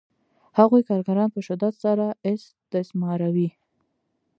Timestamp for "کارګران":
0.89-1.29